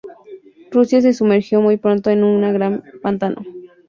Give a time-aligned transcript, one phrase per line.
[0.71, 3.43] Rusia se sumergió muy pronto en un gran pantano.